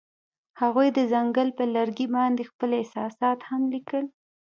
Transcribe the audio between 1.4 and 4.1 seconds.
پر لرګي باندې خپل احساسات هم لیکل.